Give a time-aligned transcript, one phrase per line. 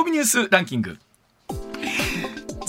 [0.00, 0.96] コミニュースランキング。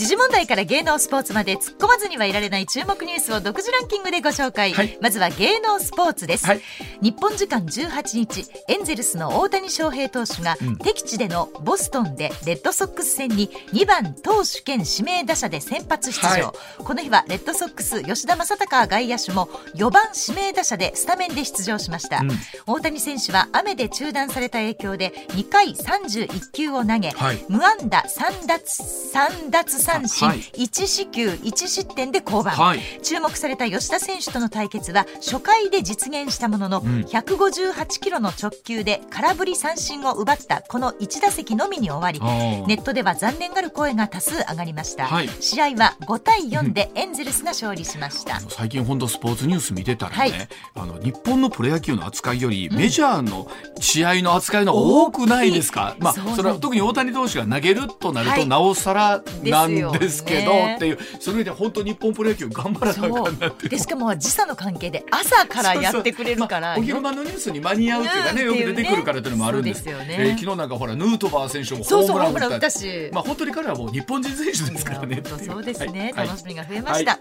[0.01, 4.97] 時事問題から芸能スポーツまで突っ込まずにはいられない注目ニュースを独自ランキングでご紹介、はい。
[4.99, 6.61] まずは芸能スポーツです、はい。
[7.03, 10.77] 日本時間18日エンゼルスの大谷翔平投手が、うん。
[10.77, 16.43] 敵地でのボストンでレッドソックス戦に2番投手兼指名打者で先発出場、はい。
[16.83, 22.31] この日はレッドソックス吉田正尚外野手も4番指名打者でスタメンで出場しました、うん。
[22.65, 27.45] 大谷選手は雨で中断された影響で2回31球を投げ、はい。
[27.49, 30.39] 無安打3奪3奪三振、はい。
[30.39, 32.79] 1四球1失点で降板、はい。
[33.03, 37.01] 注目された吉田選手との対決は初回で実現したものの、ん。
[37.03, 42.19] 158キロの直球で空振り三振を奪ったこの1打席のみに終わり
[42.67, 45.29] ネットでは残念がる声が多数上がりました、はい。
[45.39, 50.33] 試合は5対4でエンゼルスが勝利しました、 あの最近本当スポーツニュース見てたらね、はい。
[50.75, 53.49] あの日本のプロ野球の扱いよりメジャーの
[53.79, 58.47] 試合の扱いの多くないですか、まあそれは特に大谷投手が投げるとなるとはい。
[58.47, 68.57] なおさらなんですけど、っていうそれで本当日本プロ野球頑張らなあかんなってでしかも時差の関係で朝からやってくれるからまあお昼間のニュースに間に合うっていうかね、うん。
[68.59, 69.83] よく出てくるからっていうのもあるんです。
[69.83, 70.15] ですよね。
[70.19, 75.21] えー昨日なんかほらヌートバー選手もそうホームラン打打っったたし、まあ本当に彼はもう日本人選手ですからね。
[75.45, 76.27] そうですね、はい。
[76.27, 77.19] 楽しみが増えました、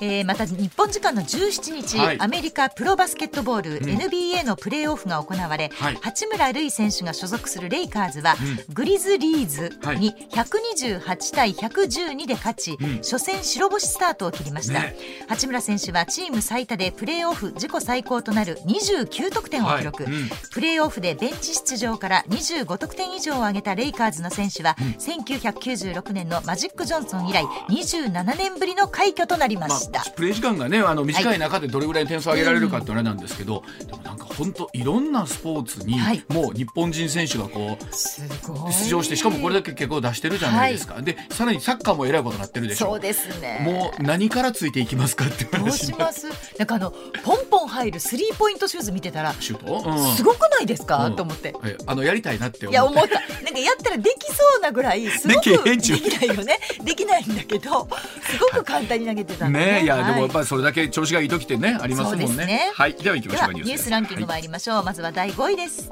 [0.00, 2.20] えーまた日本時間の17日、はい。
[2.20, 3.84] アメリカプロバスケットボール、ん。
[3.84, 5.98] NBA のプレーオフが行われ、はい。
[6.00, 8.34] 八村塁選手が所属するレイカーズは、
[8.68, 9.98] うグリズリーズはい。
[9.98, 12.96] に128対112で勝ち、うん。
[12.98, 14.96] 初戦白星スタートを切りました、ね。
[15.28, 20.12] 八村選手はチーム最多でプレーオフ自己最高となる29得点を記録、はい。
[20.12, 20.28] うん。
[20.52, 30.12] プレーオフでベンチ出場から25得点以上を挙げたレイカーズの選手は、1996年のマジック・ジョンソン以来27年ぶりの快挙となりまました。
[30.12, 36.24] あ、プレー時間がねあの短い中でどれぐらい点数を上げられるかってあれなんですけど、でもなんか本当いろんなスポーツに、はい。
[36.28, 42.86] もう日本人選手がこう出場してしかもこれだけ結構出してるじゃないですか、でさらにサッカーもえらいことになってるでしょ。
[42.86, 43.60] そうですね。
[43.64, 46.28] もう何からついていきますかっていうどうします？
[46.58, 46.90] なんかあの
[47.24, 50.14] ポンポン入るスリーポイントシューズ見てたらシュート、うん。
[50.14, 51.16] すごくないですか、うん。
[51.16, 51.54] と思って。
[51.64, 54.60] えあのやりたいなって思っていや思ったなんかやったらできそう。
[54.60, 57.88] なぐらいすごくできないよねできないんだけど
[58.20, 59.84] すごく簡単に投げてたんでね。
[59.84, 59.86] い。
[59.86, 62.46] や、でもやっりぱりそれだけ調子がいい時ってねありますもんね。
[62.46, 62.72] ね。
[62.74, 62.94] はい。
[62.94, 64.40] では行きましょうかニュースランキングはい。
[64.40, 65.90] 参りましょう、まずは第5位です。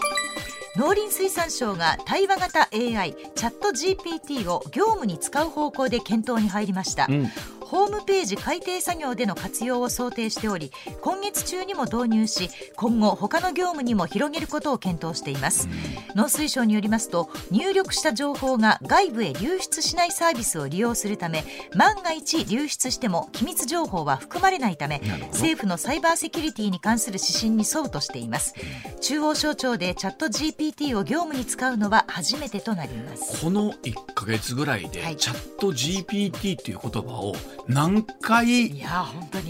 [0.76, 7.30] 農林水産省が対話型 AI チャット GPT を業務に使う方向で検討に入りました、うん
[7.68, 15.68] ホームページ改定作業での活用を想定しており今月中にも導入し今後他の業務にも広げることを検討しています、
[16.14, 25.02] 農水省によりますと入力した情報が外部へ流出しないサービスを利用するため万が一流出しても機密情報は含まれないため
[25.32, 28.54] 政府のサイバーセキュリティに関する指針に沿うとしています。
[29.00, 33.44] 中央省庁でチャット GPT を業務に使うのは初めてとなります。
[33.44, 35.16] この1か月ぐらいで、はい。
[35.16, 37.34] チャット GPT っていう言葉を
[37.68, 38.72] 何回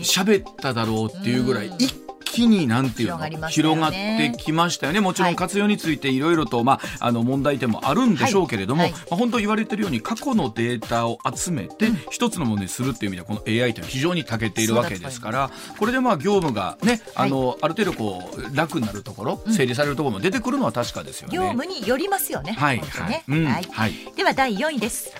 [0.02, 1.76] 喋っただろうっていうぐらいうん。
[1.76, 1.94] 一
[2.30, 5.00] 気になんていうの広がってきましたよね。
[5.00, 8.92] もちろはいん活用についていろいろと、まあ、あの問題点もあるんでしょうけれども、はい。
[8.92, 9.00] はい。
[9.02, 21.34] まあ、本当言われてるように過去のデータを集めて一つのものにするっていう意味ではこの AI というのは非常に長けているわけですからこれでまあ業務がねあの、ある程度こう楽になるところ整理されるところも出てくるのは確かですよね。
[21.36, 22.52] 業務によりますよね。
[22.52, 22.78] はい。
[22.78, 23.24] はい。
[23.28, 23.44] うん。
[23.46, 23.64] はい。
[23.70, 23.92] はい。
[24.16, 25.12] では第4位です。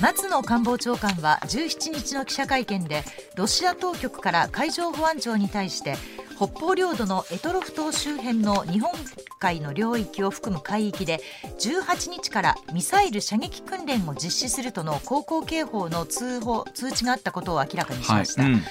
[0.00, 3.04] 松野官房長官は17日の記者会見で
[3.36, 5.94] ロシア当局から海上保安庁に対して
[6.36, 8.90] 北方領土の択捉島周辺の日本
[9.38, 11.20] 海の領域を含む海域で
[11.58, 18.42] 18日からミサイル射撃訓練を実施するとの航行警報の通報通知があったことを明らかにしました。
[18.42, 18.62] はいうん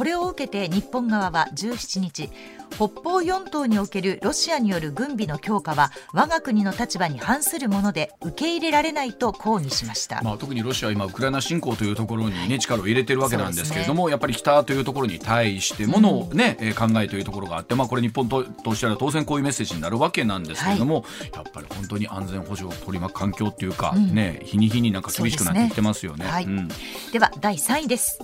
[0.00, 2.30] これを受けて日本側は17日
[2.70, 24.14] 北方四島におけるロシアによる軍備の強化は我が国の立場に反するもので受け入れられないと抗議しました、まあ、特にロシアは今ウクライナ侵攻というところに、ね、力を入れてるわけなんですけれども、やっぱり北というところに対してもの、ねえー考えというところがあって、まあ、これ日本ととしては当然こういうメッセージになるわけなんですけれども、やっぱり本当に安全保障を取り巻く環境っていうか、うん。
[24.14, 26.24] ね、日に日になんか厳しくなってきてますよね。
[26.24, 26.44] はい。
[26.44, 26.68] うん。
[27.12, 28.18] では第3位です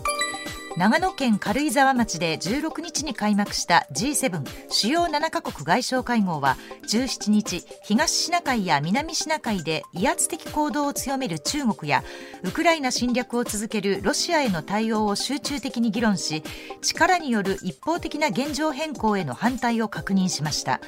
[0.76, 6.58] 長野県軽井沢町で16日に開幕した G7 主要7カ国外相会合は
[6.92, 12.04] 17日東シナ海や南シナ海で威圧的行動を強める中国や
[12.42, 16.42] ウクライナ侵略を続けるロシアへの対応を集中的に議論し
[16.82, 20.82] 力による一方的な現状変更への反対を確認しました。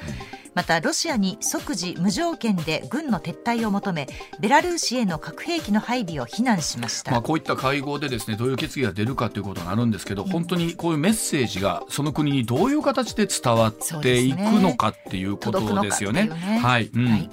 [0.59, 4.07] またロシアに即時無条件で軍の撤退を求め
[4.39, 16.25] ベラルーシへの核兵器の配備を非難しました、まあ、こういった会合でですねどういう決議が出るかということるんですけど、本当にこういうメッセージがその国にどういう形で伝わっていくのかっていうことですよね。
[16.25, 16.59] ね。
[16.59, 17.07] はい、うん。
[17.07, 17.29] はい。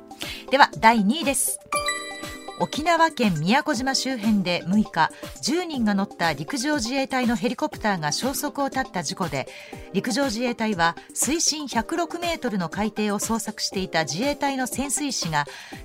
[0.50, 1.58] では第2位です
[2.58, 5.10] 沖縄県宮古島周辺で6日
[5.42, 9.46] 10人が乗った陸上自衛隊のヘリコプターが消息を絶った事故で
[9.92, 15.44] 陸上自衛隊は水深106メートルの海底を捜索していた自衛隊の潜水士が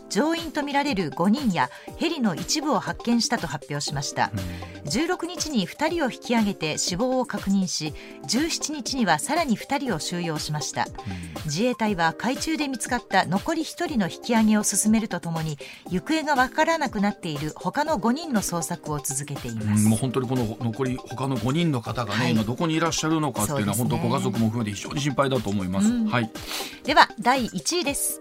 [0.09, 4.31] 乗員とみられる5人やヘリの一部を発見したと発表しました。
[4.85, 7.93] 16日に2人を引き上げて死亡を確認し
[8.27, 10.85] 17日にはさらに2人を収容しました。
[11.45, 15.57] 自衛隊は海中で見つかった残り1人の引き上げを進めるとともに
[15.89, 26.29] 行方が分からなくなっている他の5人の捜索を続けています、もう本当にこの残り他の5人の方がね、はい、今どこにいらっしゃるのかっていうのは、ね、本当ご家族も含めて非常に心配だと思います、うん、はい。
[26.83, 28.19] では第1位です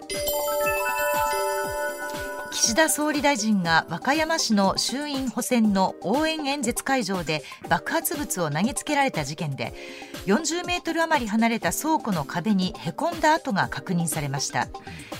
[2.50, 9.72] 岸田総理大臣が和歌山市の衆院補選の応援演説会場で爆発物を投げつけられた事件で
[10.26, 14.68] 40メートル余り離れた倉庫の壁にへこんだ跡が確認されました。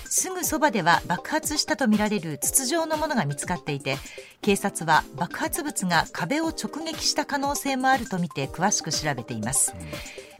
[0.05, 3.97] すぐそばでは爆発したとみられる筒状のものが見つかっていて
[4.41, 9.73] 警察は爆発物が壁を直撃した可能性もあるとみて詳しく調べています。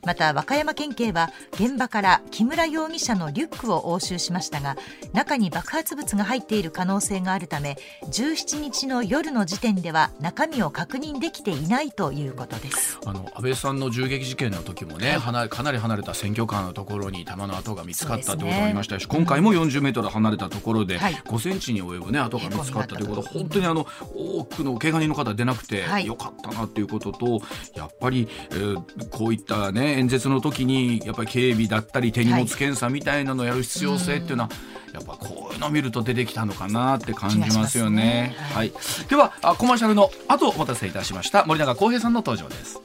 [0.06, 4.76] また和歌山県警は現場から木村容疑者のリュックを押収しましたが
[5.14, 13.00] 中に爆発物が入っている可能性があるため17日の夜の時点では中身を確認できていないということです。
[13.06, 27.42] あの安倍さんの銃撃事件の時もね、はい、かなり離れた選挙カーのところに弾の跡が見つかったということがありましたし、ね、今回も40メートル離れたところで5センチに及ぶね跡が見つかったということ本当にあの多くの怪我人の方出なくてよかったなということと、
[27.76, 34.50] やっぱり、えー、こういったね演説の時にやっぱり警備だったり手荷物検査みたいなのをやる必要性っていうのは、
[34.94, 38.02] やっぱこういうのを見ると出てきたのかなって感じますよね。
[38.02, 38.74] ねはい、
[39.10, 42.80] ではあコマーシャルの後お待たせいたしました森永康平さんの登場です。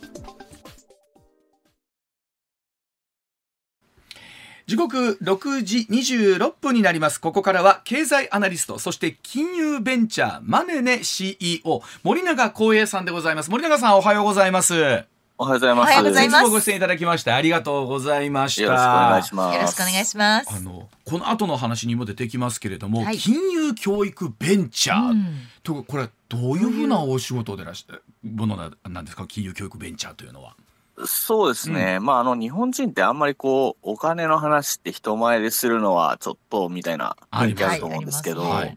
[4.66, 7.20] 時刻6時26分になります。
[7.20, 13.50] ここからは経済アナリスト、そして金融ベンチャーマネネ CEO 森永光平さんでございます。
[13.50, 15.15] 森永さんおはようございます。
[15.38, 15.90] おはようございます。
[15.90, 16.50] おはようございます。
[16.50, 18.62] ご出演いただきましてありがとうございました。
[18.62, 19.54] よろしくお願いします。
[19.56, 20.56] よろしくお願いします。
[20.56, 25.26] あのこの後の話にも出てきますけれども、はい、金融教育ベンチャー、うん、
[25.62, 27.92] とこれはどういうふうなお仕事でらして
[28.24, 28.56] もの
[28.88, 29.26] なんですか？
[29.26, 30.56] 金融教育ベンチャーというのは。
[31.04, 38.74] そうですね、うん、まああの日本人ってあんまりこうお金の話って人前でするのはちょっとみたいな雰囲気あると思うんですけど、はい、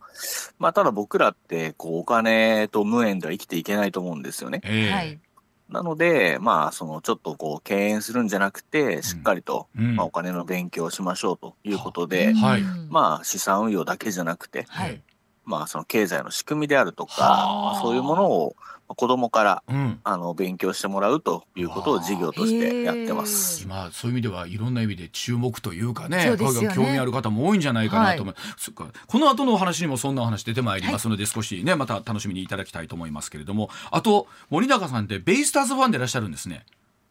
[0.60, 4.60] まあただ僕らってこうお金と無縁では生きていけないと思うんですよね。
[4.66, 5.29] えー
[5.70, 15.02] なので、まあ、そのちょっとこう敬遠するんじゃなくて、しっかりと、うん、まあ、お金の勉強をしましょうということで、はい、まあ、資産運用だけじゃなくて、はい、
[15.46, 18.56] まあ、その経済の仕組みであるとか、そういうものを
[18.96, 23.68] 子供から、うん、あの勉強してもらうということを事業としてやってます。
[23.68, 28.72] まあそういう意味ではいろんな意味で注目というかね、ね興味ある方も多いんじゃないかなと思います。
[28.76, 36.66] はい、この後のお話にもそんなお話出てまいりますので、はい、少しねまた楽しみにいただきたいと思いますけれども、あと森永さんってベイスターズファンでいらっしゃるんですね。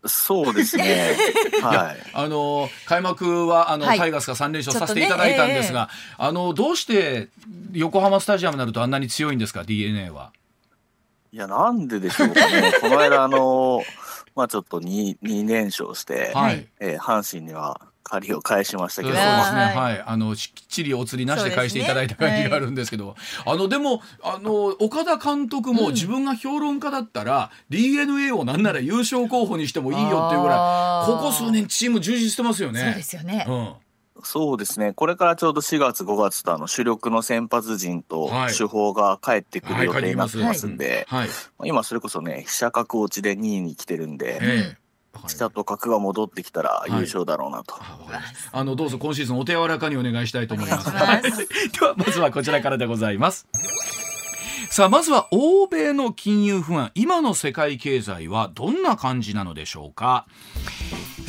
[0.06, 1.16] そうですね。
[1.62, 2.10] はい。
[2.12, 7.28] あの開幕はあの、はい、タイガースが三連勝させていただいたんですが、ねえー、あのどうして
[7.72, 10.32] 横浜スタジアムになるとあんなに強いんですか？DNA は。
[11.32, 12.72] いや、なんででしょうかね。
[12.80, 13.82] この間、あの、
[14.34, 19.14] まあちょっと 2, 2連勝して、はい、えー、阪神には借りを返しましたけど。
[19.14, 19.60] そうですね。
[19.60, 20.02] はい。
[20.06, 23.10] あの、きっちりお釣りなしで返していただいた感じがあるんですけど、ね
[23.44, 32.80] はい、あの、でも、あの、岡田監督も自分が評論家だったら、うん、DNA をなんなら優勝候補にしてもいいよっていうぐらい、ここ数年チーム充実してますよね。
[32.80, 33.44] そうですよね。
[33.46, 33.74] うん。
[34.22, 41.06] そうですね、これからちょうど4月、5月とあの主力の先発陣と主砲が帰ってくる予定になってますんで、
[41.64, 44.76] 今、それこそね、飛車角落ちで2位に来てるんで。
[45.26, 48.22] 飛車と角が戻ってきたら優勝だろうなと、はい、
[48.52, 50.92] あのどうぞ今シーズンお手柔らかにお願いしたいと思います。
[50.94, 50.94] で
[51.84, 53.48] はまずはこちらからでございます。
[54.70, 56.92] さあまずは欧米の金融不安。
[56.94, 60.26] 今の世界経済はどんな感じなのでしょうか？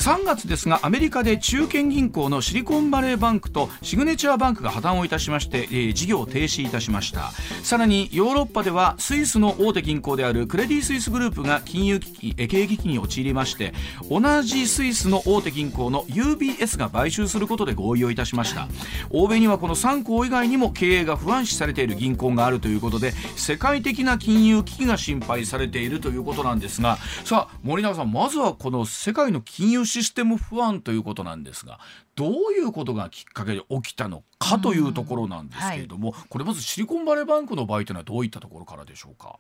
[0.10, 7.30] 3月ですがアメリカで中堅銀行のシリコンバレーバンクとシグネチャーバンクが破綻をいたしまして、えー、事業を停止いたしました。
[7.62, 13.72] さらにヨーロッパではスイスの大手銀行であるクレディ・スイスグループが金融危機、え経営危機に陥りまして
[14.10, 18.68] 同じスイスの大手銀行の UBS が買収することで合意をいたしました。
[19.12, 26.98] 欧米にはこの3行以外にも経営が不安視されている銀行があるということで世界的な金融危機が心配されているということなんですが。
[27.25, 31.79] さあ森永さんまずはこの世界の金融システム不安ということなんですが
[32.15, 39.39] どういうことがきっかけで起きたのかというところなんですけれども、はい、これまずシリコンバレーバンクの場合というのはどういったところからでしょうか？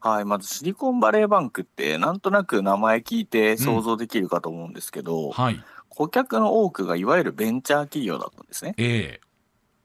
[0.00, 5.30] はい、まずシリコンバレーバンクってなんとなく名前聞いて想像できるかと思うんですけど、うん。
[5.32, 8.74] はい、顧客の多くがいわゆるベンチャー企業だったんですね。
[8.76, 9.20] え。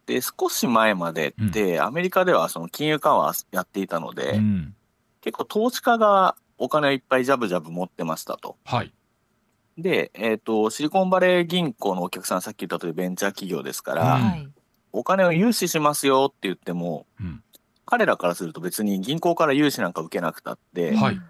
[0.08, 4.76] で少し前までって、うん、アメリカではその金融緩和やっていたので、うん、
[5.22, 8.58] 結構投資家がお金をいっぱいジャブジャブ持ってましたと。
[8.66, 8.92] はい、
[9.82, 14.54] で、えーと、シリコンバレー銀行のお客さんさっき言ったとおりベンチャー企業ですから、うん、
[14.92, 17.06] お金を融資しますよって言っても、
[17.86, 21.22] 彼らからすると別に銀行から融資なんか受けなくたって、はい。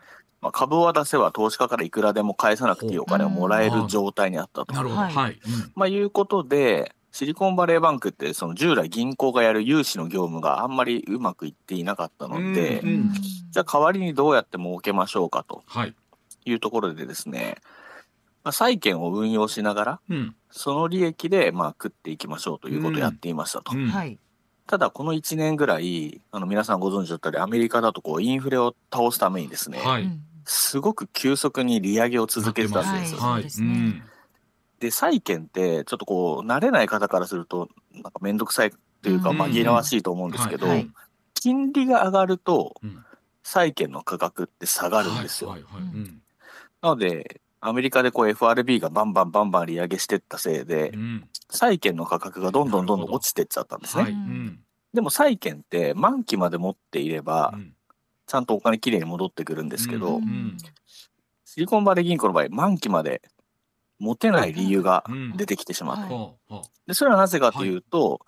[0.41, 4.74] まあ、株を渡せば投資家からいくらでも返さなくていいお金をもらえる状態にあったと。
[4.74, 5.39] なるほど、はい。
[5.75, 12.89] まあ、いうことでシリコンバレーバンクってその従来銀行がやる融資の業務があんまりうまくいっていなかったので、うん。
[12.89, 15.63] うん、じゃあ代わりにどうやって儲けましょうかと
[16.46, 17.58] いうところでですね、
[18.50, 23.74] まあ、債券を運用しながら、うん、その利益でまあ食っていきましょうということをやっていましたと。
[23.74, 23.84] うん。
[23.84, 24.20] うん、
[24.65, 30.10] ただこの1年ぐらいあの皆さんご存知だったりアメリカだとこうインフレを倒すためにですね、はい、
[30.46, 33.20] すごく急速に利上げを続けてたんですよ。
[33.20, 33.44] はい、
[34.79, 38.72] で債券ってちょっとこう慣れない方からするとなんか面倒くさい
[39.03, 40.65] というか紛らわしいと思うんですけど、
[41.36, 42.74] 金利が上がると
[43.44, 45.56] 債券の価格って下がるんですよ。
[46.82, 54.03] なのでアメリカでこう FRB がバンバンバンバン利上げしてったせいで、うん、債券の価格がどんどんどんどん落ちてっちゃったんですね。
[54.03, 54.11] はい。
[54.11, 54.59] うん、
[54.93, 57.73] でも債券って満期まで持っていれば、うん。
[58.29, 60.55] ちゃんとお金きれいに戻ってくるんですけど、うん、
[61.45, 63.23] シリコンバレー銀行の場合満期まで
[63.97, 65.03] 持てない理由が
[65.35, 67.75] 出てきてしまって、でそれはなぜかとい。
[67.75, 68.19] うと、はい、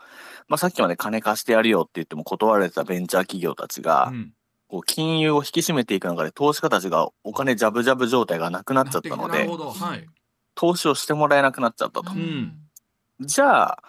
[0.48, 4.34] まあ、さっきまで金貸してやるよって言っても断られたベンチャー企業たちが、うん、
[4.72, 10.08] こう金融を引き締めていく中で投資家たちがお金ジャブジャブ状態がなくなっちゃったので、はい、
[10.56, 12.14] 投資をしてもらえなくなっちゃったと。
[12.14, 12.54] うん、
[13.20, 13.84] じゃあ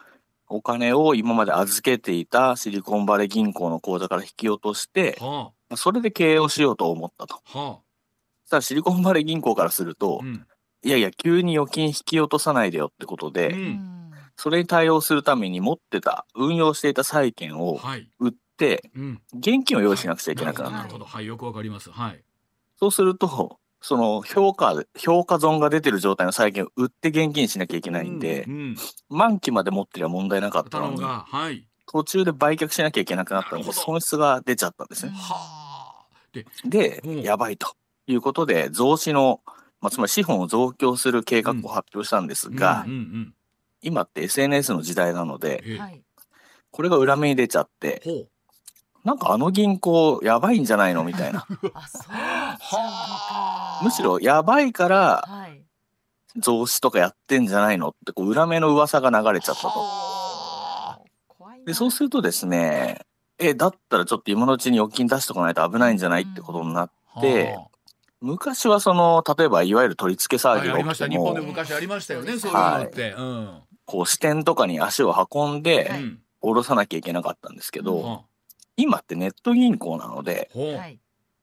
[0.48, 5.76] お金を今まで預けていたシリコンバレー銀行の口座から引き落として、はあ。
[5.76, 7.36] それで経営をしようと思ったと。
[7.44, 7.78] はあ、
[8.44, 10.44] さあシリコンバレー銀行からすると、うん、
[10.82, 17.80] いやいや急に預金引き落とさないでよってことで、うん、それに対応するために持ってた運用していた債券を
[18.18, 18.32] 売っ
[19.34, 20.78] 現金を用意しなくちゃいけなくなった。
[20.78, 21.90] なるほど、はい、よくわかります。
[21.90, 22.24] はい。
[22.76, 28.76] そうするとその評価評価損が出てる状態の債券を売って現金しなきゃいけないんで、うんうん、
[29.08, 35.12] 満期まで持ってりゃ問題なかったのに、はい、途中で売却しなきゃいけなくなったので損失が出ちゃったんですね。
[35.14, 35.82] はあ。
[36.64, 37.10] で、う。
[37.10, 37.74] ん、やばいと
[38.06, 39.40] いうことで、増資の、
[39.80, 42.86] まあ、つまり資本を増強する計画を発表したんですが、
[43.82, 45.62] 今って SNS の時代なので、
[46.70, 48.28] これが裏目に出ちゃって、
[49.04, 51.46] なんかあの銀行やばいんじゃないのみたいな。
[53.82, 55.28] むしろやばいから、
[56.36, 59.72] 増資とかやってんじゃないのってこう裏目の噂が流れちゃったと。
[61.66, 63.00] でそうするとですね
[63.38, 66.90] え、だったらちょっと今のうちに預金出しとかないと危ないんじゃないってことになっ
[67.20, 67.56] て、
[68.20, 73.12] うん、昔はその、例えばいわゆる取り付け騒ぎが起きても、日本で昔ありましたよね、そういうのって。
[73.12, 75.90] うん、こう支店とかに足を運んで、
[76.40, 78.18] 下ろさなきゃいけなかったんですけど、うん、
[78.76, 80.50] 今ってネット銀行なので、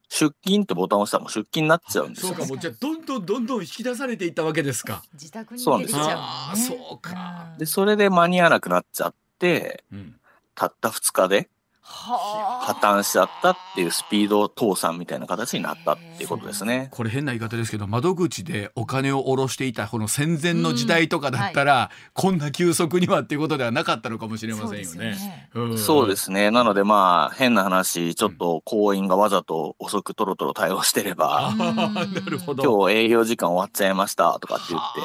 [0.10, 2.34] 出金ってボタンを押したらもう出金になっちゃうんですよ。
[2.34, 5.04] そうか、もうじゃどんどんどんどん引き出されていったわけですか。
[5.14, 7.56] 自宅に出ちゃう、ね、あそうか。
[7.58, 10.20] で、それで間に合わなくなっちゃって、うん、
[10.56, 11.50] たった2日で
[11.92, 16.90] 破綻しちゃったっていうスピード倒産みたいな形になったっていうことですね。
[16.92, 25.50] これ変な言い方ですけど窓口でお金を下ろしていたこの戦前の時代とかだったら、うんはい、こんな急速にはっていうことではなかったのかもしれませんよね。
[25.78, 26.52] そうですね。
[26.52, 35.02] なのでまあ変な話ちょっと行員がわざと遅くとろとろ対応してれば、なるほど今日営業時間終わっちゃいましたとかって言って。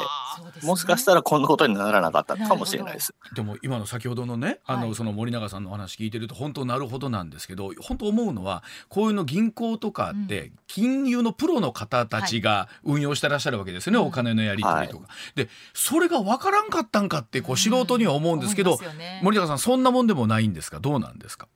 [0.63, 3.15] もしかしたらこんなことにならなかったかもしれないです。
[3.35, 15.09] でも今の先ほどのねあの、その森永さんのお話聞いてると本当なるほどなんですけど本当思うのはこういうの銀行とかって金融のプロの方たちが運用してらっしゃるわけですよね、お金のやり取りとか。
[15.35, 18.79] でそれが分からんかったんかってこう素人には思うんですけど、
[19.23, 20.81] 森永さんそんなもんでもないんですか？
[20.81, 21.49] どうなんですか？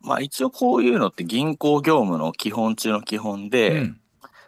[0.00, 4.00] まあ一応こういうのって銀行業務の基本中の基本で、うん、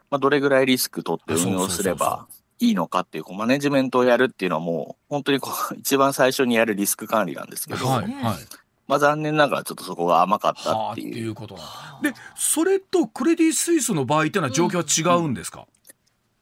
[0.09, 2.28] まあ、どれぐらいリスク取って運用すれば
[2.60, 8.12] いいのかっていうこうマネジメントをやるっていうのはもう本当にこう一番最初にやるリスク管理なんですけど、はいはい、
[8.86, 11.16] まあ残念ながらちょっとそこが甘かったっていう。
[11.16, 11.56] いうこと
[12.02, 15.66] でそれとクレディ・スイスの場合っていうのは状況は違うんですか、うん、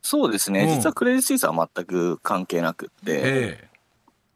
[0.03, 3.69] そうですね、うん、実はクレディ・スイスは全く関係なくって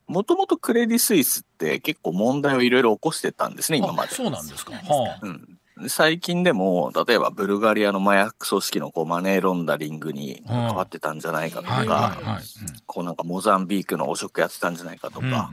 [0.06, 4.12] もともとクレディ・スイスって結構問題をいろいろ起こしてたんですね今まで。
[4.12, 12.40] そうなんですか、はあ、うん最近でも例えばブルガリアの麻薬組織のこうマネーロンダリングに関わってたんじゃないかとか、
[12.86, 15.50] こうなんかモザンビークの汚職やってたんじゃないかとか、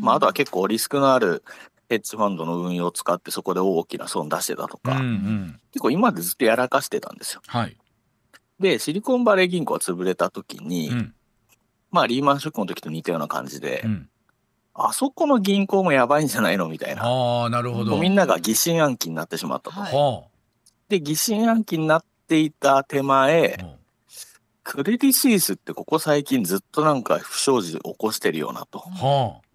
[0.00, 1.42] まあ、あとは結構リスクのある
[1.88, 5.00] ヘッジファンドの運用を使ってそこで大きな損出してたとか、
[5.72, 7.42] 結構今までずっとやらかしてたんですよ。
[7.46, 7.76] はい、
[8.60, 11.14] でシリコンバレー銀行が潰れた時に、うん、
[11.90, 14.08] まあリーマンショックの時と似たような感じで、うん
[14.80, 17.02] あそこの銀行もやばいんじゃないのみたいな。
[17.04, 17.98] あなるほど。
[17.98, 19.80] みんなが疑心暗鬼になってしまったと。
[19.80, 20.24] は
[20.88, 23.58] い、で疑心暗鬼になっていた手前、
[24.62, 29.48] クレディ・スイスってここ最近ずっとなんか不祥事起こしてるようなと、はあ、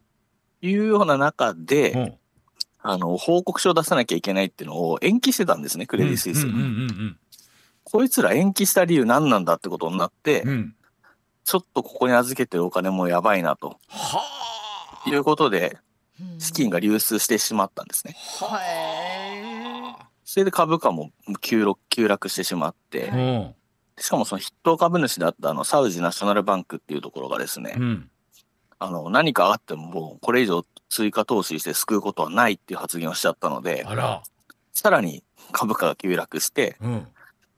[0.62, 2.18] いうような中で、
[2.82, 6.48] あの報告書を出さなきゃいけないっていうのを延期してたんですねクレディ・スイス。
[7.86, 10.75] こいつら延期した理由何なんだってことになって、うん、
[11.46, 13.77] ちょっとここに預けてるお金もやばいなと。
[13.88, 14.52] はあ
[15.10, 15.77] いうことで、
[16.39, 18.15] 資金が流出してしまったんですね。
[20.24, 23.53] それで株価も急急落してしまって、
[24.00, 28.10] しかもその筆頭株主だったあのサウジナショナルバンクっていうところがですね、うん、
[28.79, 33.86] あの何かあってももうこれ以上追加投資して救うことはないっていう発言をしちゃったので
[34.74, 37.07] さらに株価が急落して、うん、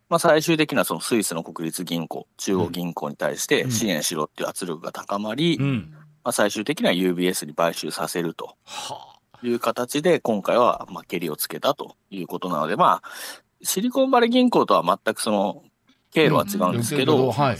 [0.10, 5.94] まあ、最終的なそのスイスの国立銀行中央銀行に対して支援しろっていう圧力が高まり、うん
[6.26, 8.56] まあ、最終的には UBS に買収させると
[9.44, 13.10] いう形で、今回はまあ蹴りをつけたということなので、まあ、
[13.62, 15.62] シリコンバレー銀行とは全くその
[16.12, 17.58] 経路は違うんですけど、うんはい、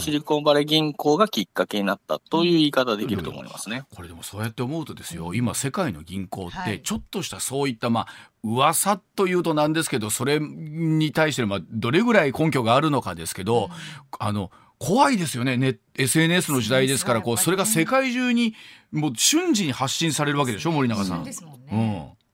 [0.00, 3.84] シリコンバレー銀行がきっかけになったという言い方できると思いますね。
[3.94, 8.06] これでもそうやって思うとですよ、今世界の銀行ってちょっとしたそういったまあ
[8.42, 13.70] 噂というとなんですけど、それに対してまあどれぐらい根拠があるのかですけど、うん、
[14.18, 15.56] あの怖いですよね。
[15.56, 18.54] ね SNS の時代ですからこうそれが世界中に
[18.92, 21.26] もう瞬時に発信されるわけでしょ森永さん。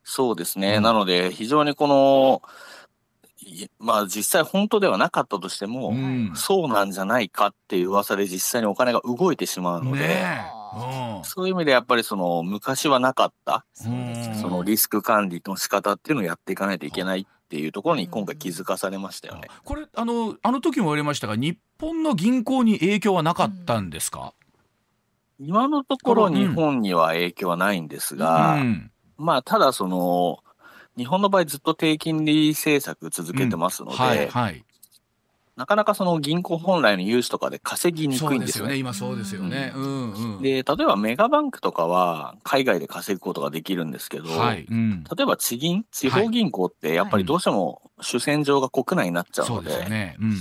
[0.05, 2.43] そうですね、うん、なので非常にこの
[3.79, 10.47] まあ実際本当ではなかったとしても、うん、そうなんじゃないかっていう噂で実際にお金が動いてしまうので、ね
[11.19, 13.89] うん、そういう意味でやっぱりその昔はなかった、そ
[14.49, 19.43] のリスク管理の仕方っていうのをやっていかないといけないっていうところに今回気づかされましたよね。
[19.63, 24.35] これあのあの時も言われましたが日本の銀行に影響はなかったんですか、
[25.39, 30.41] 今のところ日本には影響はないんですが、うん、まあただその
[30.97, 34.01] 日本の場合ずっと低金利政策続けてますので、うん。
[34.01, 34.64] はいはい、
[35.57, 38.77] なかなかその銀行本来の融資とかで稼ぎにくいんですよね。
[38.77, 39.73] 今そうですよね。
[39.75, 40.13] うん。
[40.13, 44.67] うん、で例えばメガバンクとかは海外で稼ぐことができるんですけど、はい。
[44.69, 49.73] うん、例えば地銀地方銀行ってやっぱりどうしても主戦場が国内になっちゃうので。
[49.73, 49.91] はい。
[49.91, 50.17] ね。
[50.21, 50.35] うん、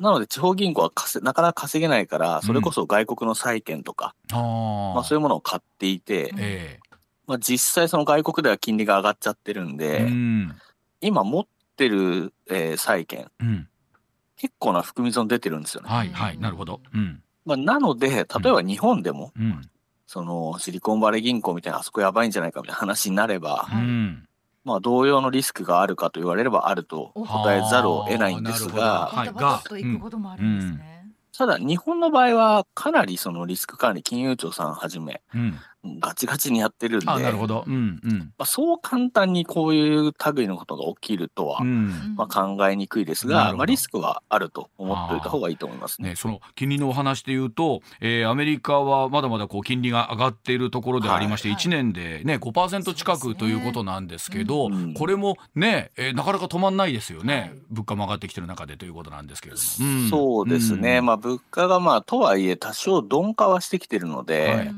[0.00, 10.08] なので地方銀行はなかなか稼げないからそれこそ外国の債券とか、うん、まあ、そういうものを買っていて、えー、まあ、実際その外国では金利が上がっちゃってるんで、
[11.02, 13.30] 今持ってる、えー、債券、
[14.38, 15.90] 結構な含み損出てるんですよね。
[15.90, 16.80] はいはい、なるほど。
[16.94, 17.22] うん。
[17.44, 19.60] まあ、なので、例えば日本でも、うん、
[20.08, 24.26] そのシリコンバレー銀行みたいなあそこやばいんじゃないかみたいな話になれば、うん、
[24.64, 29.62] まあ同様のリスクがあるかと言われればあると答えざるを得ないんですが、はい、が、
[31.36, 37.64] ただ日本の場合はかなりそのリスク管理金融庁さんはじめ、うん、ガチガチにやってるんで、なるほど。
[37.66, 38.18] うんうん。
[38.36, 46.10] まあ、そう簡単にこういう類のことが起きるとは、うん、まあ、考えにくいですが、まあ、リスクはあると思っておいた方がいいと思いますね。
[46.10, 59.92] ねその金利のお話でいうと、えー、アメリカはまだまだこう金利が上がっているところでありまして、はい、1年でね、5%近くということなんですけど、ねうん、これもね、えー、なかなか止まんないですよね、はい、物価も上がってきてる中でということなんですけれども。
[59.92, 64.74] うん、そうですね、まあ、物価がまあとはいえ多少鈍化はしてきてるので、はい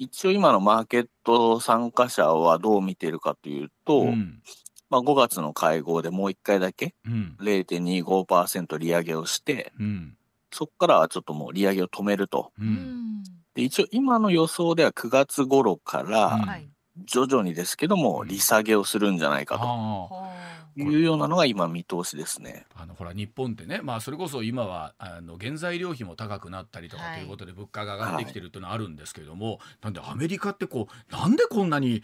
[0.00, 4.40] 一応今のマーケット参加者はどう見てるかというと、うん、
[4.88, 10.16] まあ、5月の会合でもう1回だけ0.25%利上げをして、うん、
[10.50, 12.50] そこからはちょっともう利上げを止めると。
[12.58, 13.22] うん、
[13.54, 16.62] で一応今の予想では9月頃から
[17.04, 20.29] 徐々にですけども利下げをするんじゃないかと。
[20.76, 22.66] いうようなのが今見通しですね。
[22.74, 32.02] あのほら日本ってね、まあそれこそ今はあの原材料費も高くなったりとかということで物価が上がってきてるっていうのはあるんですけれども、はい、なんでアメリカってこうなんでこんなに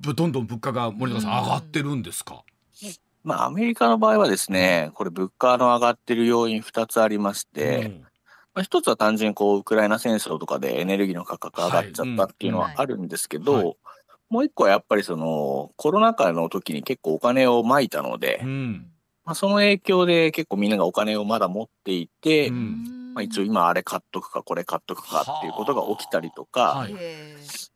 [0.00, 2.42] どんどん物価が森田さん上がってるんですか？
[3.24, 7.86] まあアメリカの場合はですね、これ物価の上がってる要因2つありまして。
[7.86, 8.06] うん。
[8.54, 13.76] まあ、一つは単純にこうウクライナ戦争とかでエネルギーの価格上がっちゃったっていうのはあるんですけど、はいうんはい、
[14.28, 18.86] もう一個はやっぱりそのコロナ禍の時に結構お金をまいたので、うん、
[19.24, 26.94] まあ、その影響で結構みんながお金をまだ持っていて、うん、まあ、一応今あれ買っとくかこれ買っとくかっていうことが起きたりとか、はい、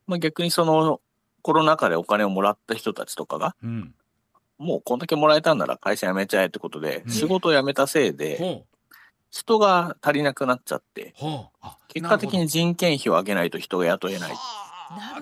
[0.06, 1.00] まあ、逆にその
[1.42, 3.94] コロナ禍でお金をもらった人たちとかが、うん、
[4.58, 8.64] もうこんだけもらえたんなら会社辞めちゃえってことで、仕事を辞めたせいで、
[9.30, 11.14] 人が足りなくなっちゃって、
[11.88, 14.32] 結果的に人件費を上げないと人が雇えない。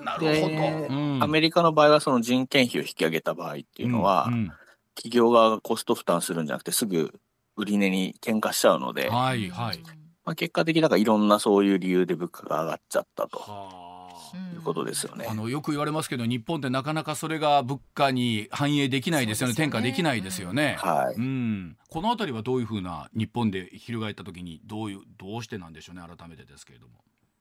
[0.03, 4.53] なるほど、うん、アメリカの場合はその人件費を引き上げた場合っていうのは、うんうん、
[4.95, 7.21] 企業側がコスト負担するんじゃなくてすぐ
[7.57, 9.81] 売り値に転嫁しちゃうので、はいはい。
[10.25, 13.89] まあ、結果的だからいろんなそういう理由で物価が上がっちゃったと。
[14.35, 15.27] いうことですよね。
[15.27, 20.77] あのよく言われますけど日本ってなかなかそれが物価に反映できないですよね、ね、転嫁できないですよね。
[20.79, 26.99] はい、うん、この辺りはどういうふうな日本で翻った時にどういうどうしてなんでしょうね改めてですけれども。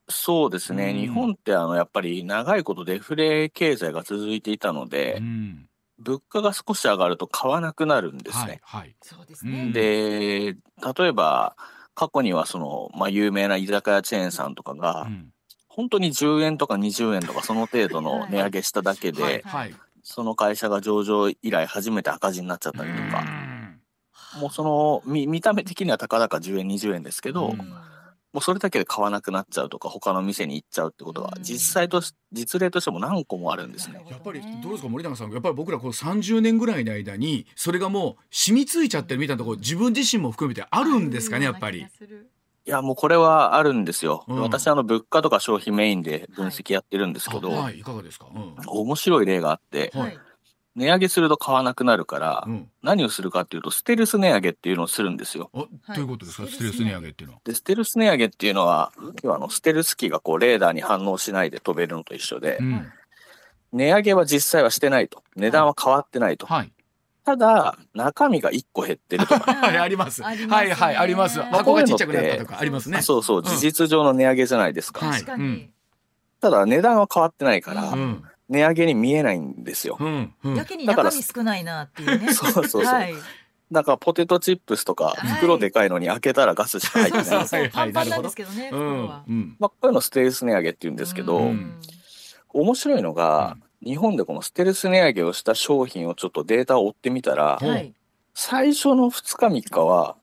[0.10, 8.60] そうですね、うん、日本ってあのやっぱり長いことデフレ経済が続いていたので、うん、物価が少し上がると買わなくなるんですね。
[8.63, 9.72] はい、はい、そうですね。
[9.72, 10.56] で
[10.98, 11.56] 例えば
[11.96, 15.32] 過去にはその、まあ、有名な居酒屋チェーンさんとかが、うん、
[15.67, 23.26] 本当に10円とか20円とかその程度の値上げしただけで、はいはい、その会社が上場以来初めて赤字になっちゃったりとか、
[24.39, 27.56] もうその見見た目的にはたかだか10円20円ですけど、
[28.38, 34.00] もうそれだけで買わなくなっちゃうとか他の店に行っちゃうってことは実際と実例としても何個もあるんですね。
[34.12, 35.32] やっぱりどうですか森永さん。
[35.32, 41.80] やっぱり僕らこの30年ぐらいの間にそれがもう染みついちゃってるみたいなところ自分自身も含めてあるんですかねやっぱり。
[41.80, 44.23] いやもうこれはあるんですよ。
[44.28, 50.19] うん、私あの物価とか消費メインで分析やってるんですけど、はい、いかがですか、うん、面白い例があって、はい、
[50.78, 55.50] 値上げすると買わなくなるから、うん、何をするかっていうと、ステルス値上げっていうのをするんですよ。
[55.54, 57.42] どういうことですか、はい、ステルス値上げっていうのは。
[57.44, 62.88] で、ステルス値上げっていうのは、要はあのステルス機がこうレーダーに反応しないで飛べるのと一緒で、うん、
[63.74, 65.24] 値上げは実際はしてないと。
[65.36, 66.46] 値段は変わってないと。
[66.46, 66.72] はい、
[67.26, 69.82] ただ、中身が1個減ってるとか。
[69.82, 70.22] あります。
[70.22, 71.42] はいはい、あります。
[71.42, 73.02] 箱がちっちゃくなったとかありますね。
[73.02, 75.00] そうそう、事実上の値上げじゃないですか。
[75.00, 75.72] 確かに。
[76.40, 79.98] ただ、値段は変わってないから、うん値上げに見えないんですよ。
[80.00, 82.32] うんうん、やけに中身少ないなっていうね。
[82.34, 82.86] そうそうそう。
[82.86, 83.14] はい、
[83.72, 87.26] だからポテトチップスとか袋でかいのに開けたらガスしか入ってない。
[87.26, 88.70] そうそうパンパンなんですけどね。
[88.70, 89.24] 袋は。
[89.60, 91.52] まあこういうのステルス値上げって言うんですけど、
[92.50, 97.94] 面白いのが、日本でこのステルス値上げをした商品をちょっとデータを追ってみたら、はい、
[98.34, 100.16] 最初の2日3日は、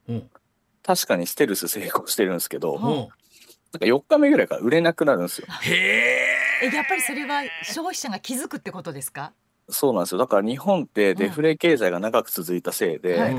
[0.82, 5.46] 確かにステルス成功してるんですけど、なんか4日目ぐらいから売れなくなるんですよ。
[5.62, 6.33] へえ。
[6.72, 9.32] えやっぱりそれは消費者が気づくってことですか？
[9.68, 10.18] そうなんですよ。
[10.18, 13.30] だから日本ってデフレ経済が長く続いたせいで、うんは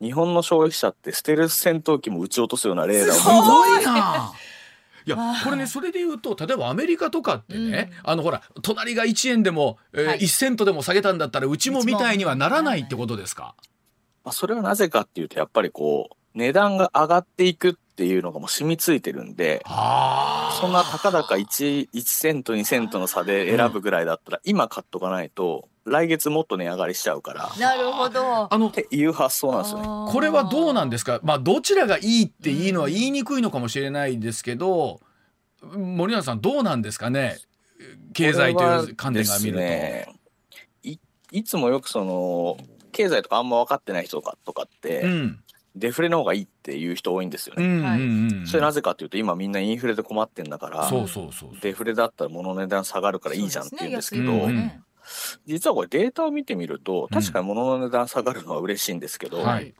[0.00, 3.84] い、日本の消費者ってステルス戦闘機も撃ち落とすような例だすごい。
[3.84, 4.32] な。
[5.04, 13.56] いやこれねそれで言うと例えばアメリカとかってね、うん、あのほら隣が1円でも、えーはい、1セントでも下げたんだったらうちもみたいにはならないってことですか、
[14.24, 28.52] まあ、それはなぜかっていうとやっぱりこう値段が上がっていくっていうのがもう染みついてるんでそんなたかだか 1, 1セント2セントの差で選ぶぐらいだったら、今買っとかないと来月もっと値上がりしちゃうからなるほど。
[28.52, 30.12] あのっていう発想なんですよね。
[30.12, 31.20] これはどうなんですか？
[31.22, 35.00] まあどちらがいいっていいのは言いにくいのかもしれないですけど、
[35.62, 37.38] 森永さんどうなんですかね？
[38.14, 39.58] 経済という観点が見ると。
[39.58, 40.08] ね、
[40.84, 40.98] い
[41.32, 42.56] いつもよくその
[42.92, 45.40] 経済とかあんま分かってない人とかとかって、うん、
[45.74, 47.64] デフレの方がいいっていう人多いんですよね。
[47.64, 54.82] うんうんうん、それなぜかというと今みんなインフレで困ってんだからそうそうそうデフレだったら物の値段下がるからいいじゃんって言うんですけど、ね、
[55.46, 59.74] 実はこれデータを見てみると確かに物の値段下がるのは嬉しいんですけど、うんはい、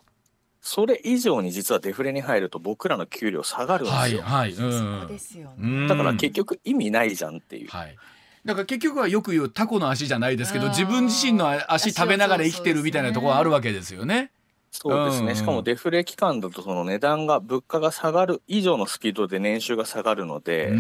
[0.61, 4.23] それ以上に実はデフレに入ると僕らの給料下がるんですよ。
[4.23, 7.69] はいはい、そうですよね、だから結局意味ないじゃんっていう。
[7.69, 7.97] はい。
[8.45, 14.33] だから結局はよく言うタコの足じゃないですけど自分自身の足食べながら生きてるみたいなところあるわけですよね。
[14.73, 20.73] そうですね、うんうん、しかもデフレ期間だとその値段が物価が下がる以上のスピードで年収が下がるので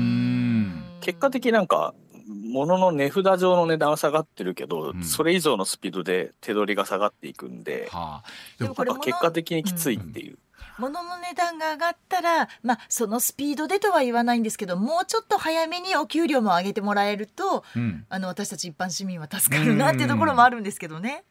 [1.02, 1.94] 結果的なんか
[2.26, 10.38] 物の値札上の値段は下がってるけど、うん、それ以上のスピードで手取りが下がっていくんで、はあ、でも結果的にきついっていう。
[10.78, 21.24] 物の値段が上がったら、まあ、そのスピードでとは言わないんですけどもうちょっと早めにお給料も上げてもらえると、うん、あの私たち一般市民は助かるなっていうところもあるんですけどね。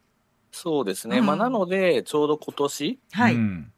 [0.51, 3.37] そうですね、うん、まあ、なのでちょうど今年、はい。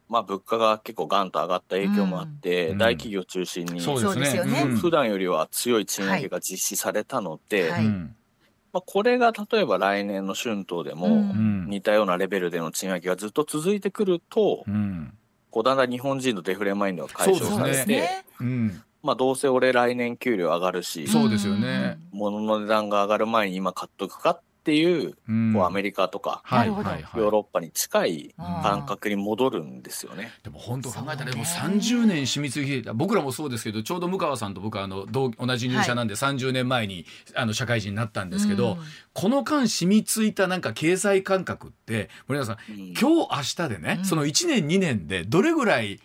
[0.10, 11.34] まあ、物価が結構ガンと上がった影響もあって、うん、大企業中心に、そうですよね、普段よりは強い賃上げが実施されたので、はい、まあ、これが例えば来年の春闘でも
[11.68, 15.14] 似たようなレベルでの賃上げがずっと続いてくると、うん、
[15.50, 18.26] こうだんだん日本人のデフレマインドが解消されて、ね。
[18.40, 21.98] うん、まあ、どうせ俺来年給料上がるしそうですよね。
[22.12, 30.32] 物の値段が上がる前に今買っとくかっっていう,、こうアメリカとか、はいヨーロッパに近い感覚に戻るんですよね。
[30.41, 38.78] でも本当考えたらでも30年染みついてた僕らもそうですけどちょうど向川さんと僕はあの同同じ入社なんで30年前にあの社会人になったんですけど、
[39.12, 43.28] この間染みついたなんか経済感覚って森永さん、今日明
[43.67, 45.99] 日でね、その1年2年でどれぐらい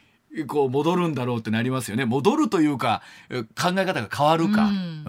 [0.49, 2.05] こう戻るんだろうってなりますよね。
[2.05, 4.65] 戻るというか考え方が変わるか。
[4.65, 5.05] うん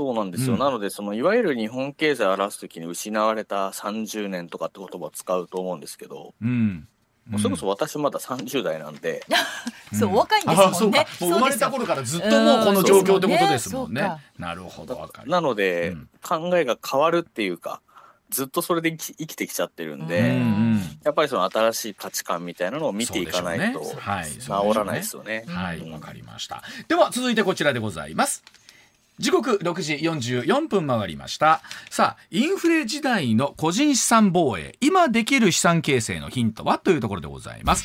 [0.00, 0.54] そうなんですよ。
[0.54, 6.88] うん、なので、そのいわゆる日本経済を表すときに失われた30年とかって言葉を使うと思うんですけど、うん、
[7.30, 9.22] うん、それこそ私まだ30代なんで、
[9.92, 11.06] そう若いんですもんね。
[11.20, 14.10] もう生まれた頃からずっともうこの状況ってことですもんね。
[14.38, 15.94] なるほどなので、
[16.26, 17.82] 考えが変わるっていうか。
[18.30, 20.40] ずっとそれで生きてきちゃってるんで、
[21.02, 25.46] やっぱりその新しい価値観みたいなのを見ていかないと、治らないですよね。
[25.48, 26.62] はい、わ、かりました。
[26.86, 28.44] では続いてこちらでございます。
[29.20, 31.60] 時刻6時44分回りました。
[31.90, 37.84] さあインフレ時代の個人資産防衛今できる資産形成のヒントはというところでございます。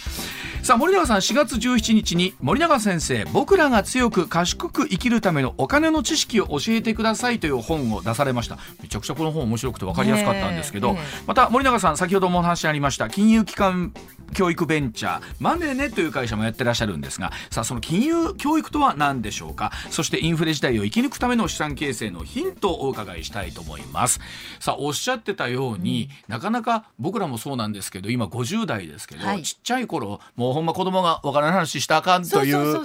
[0.63, 8.57] さあ森永さん4月17日に森永先生僕らが強く賢く生きるためのお金の知識を教えてくださいという本を出されました。
[8.81, 10.95] めちゃくちゃこの本面白くて分かりやすかったんですけど、
[11.27, 13.93] また森永さん先ほどもお話ありました金融機関
[14.33, 19.71] 教育ベンチャーマネネという会社もやってらっしゃるんですがさあその金融教育とは何でしょうか？
[19.89, 24.19] そしてインフレ時代を生き抜くための資産形成のヒントをお伺いしたいと思います。
[24.59, 32.79] さあおっしゃってたように、うん、なかなか僕らもそうなんですけど今50代ですけど、はい、ちっちゃい頃もうほんま子供がわからない話したあかんという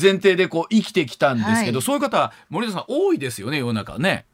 [0.00, 4.26] 前提でこう生きてきたんですけど、はい、そういう方森田さん多いですよね世の中ね。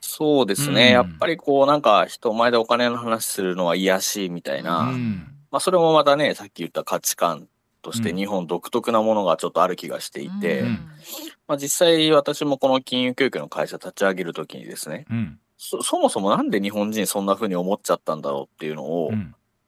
[0.00, 5.26] そうですね、うん、やっぱりこうなんか人前でお金の話するのは癒しいみたいな、うん、
[5.56, 7.48] まあ、それもまたねさっき言った価値観
[7.80, 10.88] として日本独特なものがちょっとある気がしていて、うん、
[11.48, 15.06] まあ、実際私もこの金融教育の会社立ち上げる時にですね、
[15.56, 19.12] そそもそもなんで日本人そんな風に思っちゃったんだろうっていうのを、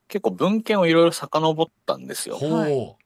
[0.09, 2.39] 結構文献をいろいろ遡ったんですよ。
[2.39, 2.97] そ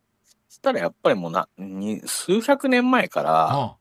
[0.49, 3.77] したらやっぱりもうなに数百年前から、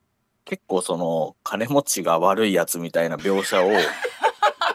[0.46, 3.72] 結構その金持ちが悪いやつみたいな描写を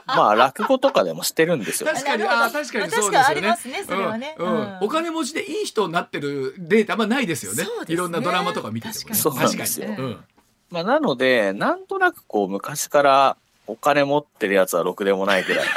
[0.06, 1.90] まあ落語とかでもしてるんですよ。
[1.92, 2.22] 確かに。
[2.22, 3.40] あ確かにそうですよね。
[3.42, 7.64] ねそれはね、うん、うん、お金持ちでいい人になってるデータまないですよね。
[7.64, 7.68] ね。
[7.88, 9.88] いろんなドラマとか見てても、ね、そうなんですよ。
[9.88, 10.24] うん、
[10.70, 15.66] まあなのでなんとなくこう昔からお金持ってるやつはろくでもないぐらい。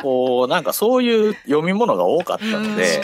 [0.00, 3.02] こうなんかそういう読み物が多かったので、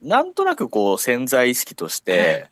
[0.00, 2.50] なんとなくこう潜在意識として。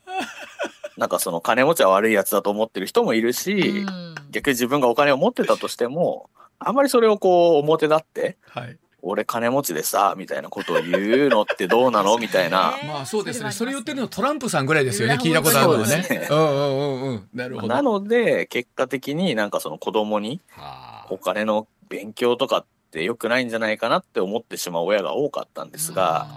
[1.01, 3.83] なんかその金持ちは悪いやつだと思ってる人もいるし、
[4.29, 12.17] 逆に自分がお金を持ってたとしてもあんまりそれをこう表立って、はい、俺金持ちでさみたいなことを言うのってどうなの？
[12.21, 12.75] みたいな。
[12.85, 13.51] まあそうですね。
[13.51, 16.07] それ言ってるのトランプさんぐらいですよね聞いたことあるのはね。
[16.07, 16.27] ね。
[16.29, 17.67] うんうんうんなるほど。
[17.67, 20.39] なので結果的になんかその子供に
[21.09, 26.27] お金の勉強とかってよくないんじゃないかなって思ってしまう親が多かったんですが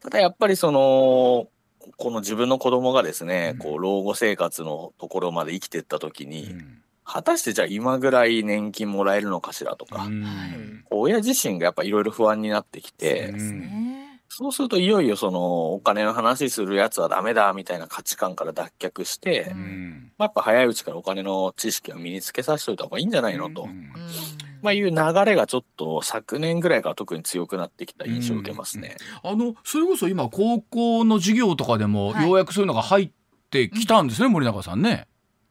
[0.00, 1.46] ただやっぱりその
[1.96, 13.34] この自分の子供がですね、うん、こう老後生活のところまで生きていった時に、うん、果たしてじゃあ今ぐらい年金もらえるのかしらとか、うん、親自身がやっぱいろいろ不安になってきて、
[14.28, 19.54] そうするといよいよそのお金の話するやつはダメだみたいな価値観から脱却して、
[20.18, 23.68] まあ、やっぱ早いうちからお金の知識を身につけさせておいた方がいいんじゃないのと。
[24.66, 28.96] まあ、いう流れがちょっと昨年ぐらいから特に強くなってきた印象を受けますね。
[29.22, 33.10] あのそれこそ今高校の授業とかでもようやくそういうのが入っ
[33.48, 35.06] てきたんですね、はい、森永さんね。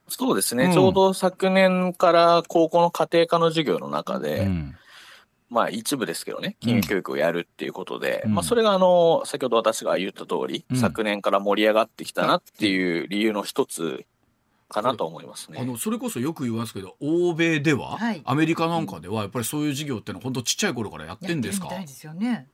[0.10, 4.75] そうですね、うん、ちょうど昨年から高校の家庭科の授業の中で、うん、
[5.49, 14.06] まあ一部ですけどね金融教育をやるっていうことで、うん、まあ、それがあの先ほど私が言った通り、昨年から盛り上がってきたなっていう理由の一つ
[14.67, 15.60] かなと思いますね。
[15.62, 21.69] あのそれこそよく言いますけど欧米では、はい、アメリカなんかではやっぱりそういう授業ってのは本当ちっちゃい頃からやってんですか？
[21.69, 22.47] ですよね。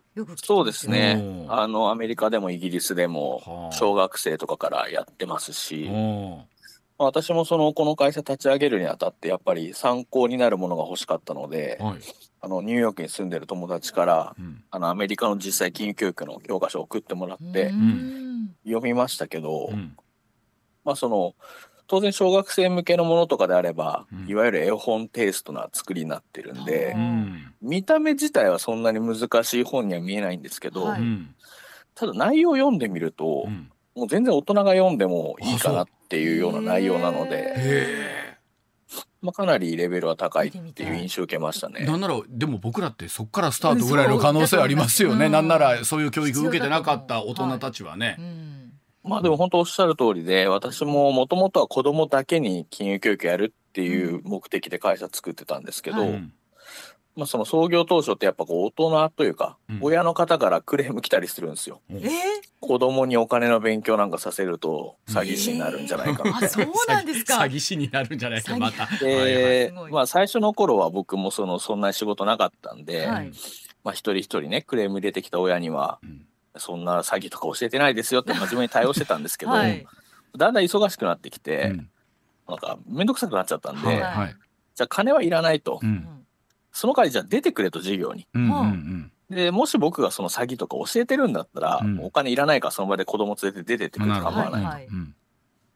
[0.44, 1.48] そうですね。
[1.48, 5.90] あのアメリカでもイギリスでも小学生とかからやってますし、
[6.98, 12.00] 私もそのこの会社立ち上げるにあたってやっぱり参考になるものが欲しかったので、はい、
[12.42, 17.72] あのニューヨークに住んでる友達から、うん、あのアメリカの実際金融教育の教科書を送ってもらって
[18.66, 19.96] 読みましたけど、うん、
[20.84, 21.36] まあその
[21.92, 31.02] 当然小学生向けのものとかであれば、うん、いわゆる絵本テイストな作りになってるんで、うん、見た目自体はそんなに難しい本には見えないんですけど、はい、
[31.94, 38.22] ただ内容を読んでみると、うん、もう全然大人が読んでもいいかなっていうような内容なので。
[39.22, 41.86] まあ、かなりレベルは高いっていう印象を受けましたね。
[41.86, 45.30] なんならでも僕らってそこからスタートぐらいの可能性ありますよね。
[45.30, 48.08] なんならそういう教育受けてなかった大人たちはね。
[48.08, 48.61] はい
[49.04, 56.32] まあでも本当おっしゃる通りで、私ももともとは子供だけに金融教育やるっていう目的で会社作ってたんですけど、はい、
[57.16, 61.82] まあその創業当初ってやっぱこう大人というか、親の方からクレーム来たりするんですよ。
[61.90, 62.00] えー、
[62.60, 66.48] 子供にお金の勉強なんかさせると詐欺師になるんじゃないかみたいな。
[66.48, 67.38] えー、そうなんですか？
[67.38, 68.86] 詐欺師になるんじゃないか また。
[68.98, 73.32] で、まあ最初の頃は僕もそのそんな仕事なかったんで、はい、
[73.84, 75.98] まあ一人一人ねクレーム出てきた親には。
[76.04, 79.86] うんそんな詐欺とか教えてないですよって 真面目に対応してたんですけど、はい、
[80.38, 81.90] だんだん忙しくなってきて、うん、
[82.50, 84.36] なんか面倒くさくなっちゃったんで、はい、
[84.76, 86.26] じゃあ金はいらないと、うん、
[86.72, 94.88] その代わりじゃあ出てくれと授業に、うんうんうん、でもし僕がその詐欺とか教えてるんだったら、うん、お金いらないからその場で子供連れて出てってくれて構わない、はい、っ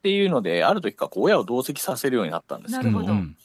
[0.03, 3.35] ていうのである時からこう親を同席させるようになったんですけど、うん、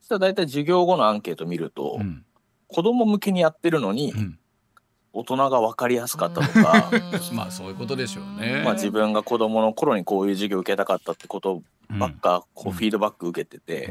[0.00, 2.24] そしたら大体授業後のアンケート見ると、うん、
[2.66, 4.12] 子供向けにやってるのに、
[5.18, 6.90] 大人が分かりやすかったとか。
[7.32, 13.90] まあそういうことでしょうね、まあ、自分が子供の頃にこういう授業を受けたかったってことばっかこうフィードバック受けてて、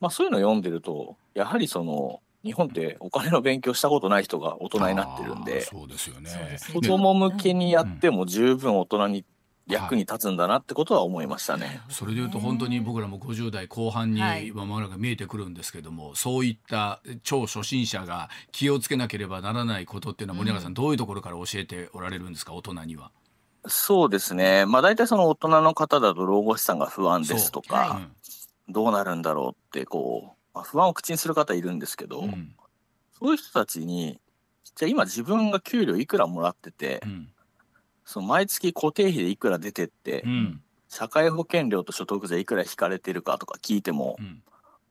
[0.00, 6.30] まあ、そういうのを読んでるとやはりその日本ってお金の勉強したことない人が大人になってるんでそうですよね。
[6.72, 9.24] 子供向けにやっても十分大人に
[9.68, 11.80] 役に立つんだなってことは思いましたね。
[11.88, 14.20] それでいうと本当に僕らも50代後半に
[14.52, 22.54] まもなく見えてくるんですけども、はい、そういった超初心者が気をつけなければならないことっていうのは森永さん、どういうところから教えておられるんですか？
[22.54, 23.10] 大人には。
[23.66, 32.54] そうですね、まあ、大体その大人の方だと老後資産が不安ですとか、はい、どうなるんだろうってこう、まあ、不安を口にする方いるんですけど、うん、
[33.18, 34.20] そういう人たちに
[34.76, 37.28] じゃあ今自分が給料いくらもらってて、うん、
[38.08, 44.16] その毎月固定費でいくら出てって、うん、社会保険料と所得税いくら引かれてるかとか聞いても、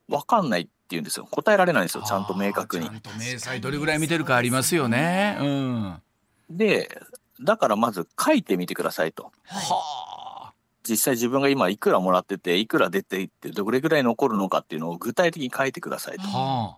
[0.08, 2.86] 分かんないって言うんですよ答えられないんですよちゃんと明確に。
[2.86, 5.36] ちゃんと明細どれぐらい見てるかありますよね。
[5.42, 6.02] うん、
[6.52, 7.02] で
[7.42, 9.32] だからまず書いてみてくださいと。
[9.46, 10.54] はあ、
[10.88, 16.22] 実際自分が今いくらもらってていくら出ていってどれぐらい残るのかっていうのを具体的に書いてくださいと。
[16.22, 16.78] は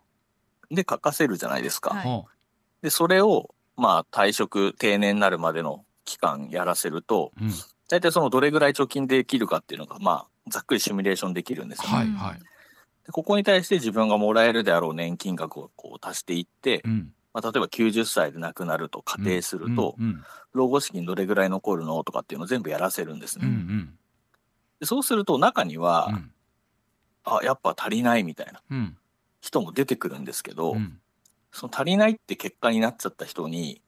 [0.71, 1.95] あ、で書かせるじゃないですか。
[1.95, 2.25] はい、
[2.81, 7.51] でそれをまあ退職定年になるまでの期間やらせると、うん、
[7.87, 11.97] 大体そのどれぐらい貯金できるかっていうのが、まあ、ざっくりシミュレーションできるんですよね。
[11.97, 12.39] はいはい、
[13.05, 23.45] でここに対して自分がもらえるであろう年金額をこう足していって、うん、まあ、例えば90歳で亡くなると仮定すると、うんうんうん、老後資金どれぐらい残るのとかっていうのを全部やらせるんですね。
[23.45, 23.93] うんうん、
[24.79, 26.31] でそうすると中には、うん、
[27.25, 28.61] あやっぱ足りないみたいな
[29.41, 30.75] 人も出てくるんですけど、
[31.51, 33.81] その足りないって結果になっちゃった人に、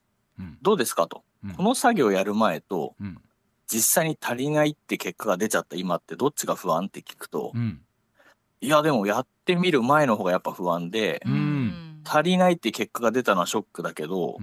[0.62, 1.24] どうですかと。
[1.56, 2.96] この作業やる前と、
[3.68, 7.54] 実際に足りないって結果が出ちゃった今ってどっちが不安って聞くと、
[8.62, 11.22] いやでもやってみる前の方がやっぱ不安で、
[12.04, 14.38] 足りないって結果が出たのはショックだけど、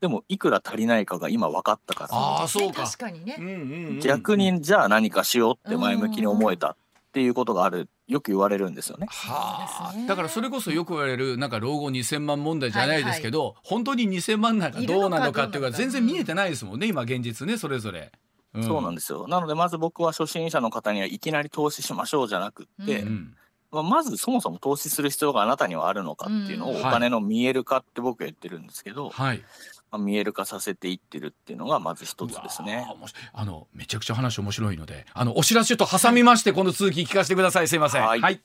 [0.00, 2.10] でもいくら足りないかが今分かったから。
[2.12, 2.84] ああそうか。
[2.84, 6.76] 確かにね、逆にじゃあ何かしようって前向きに思えたっ
[7.16, 9.06] ていうことがあるよく言われるんですよね。
[9.08, 15.70] はあ、だからそれこそよく言われるなんか老後2,000万問題じゃないですけど、はいはい、本当に2,000万なんかどうなのかっていうか。
[15.70, 18.12] 全然見えてないですもんね今現実ねそれぞれ。
[18.52, 19.26] うん、そうなんですよ。
[19.28, 23.34] なのでまず僕は初心者の方にはいきなり投資しましょうじゃなくって、うん、
[23.70, 32.86] まあ、まずそもそも投資する必要があなたにはあるのかっていうのをお金の見える化って僕は言ってるんですけど、はい、まあ、見える化させていってるっていうのがまず一つですね。
[33.32, 37.68] あのめちゃくちゃ話面白いのであのお知らせと挟みまして、この続き聞かせてください。
[37.68, 38.02] すいません。
[38.02, 38.40] はい、はい、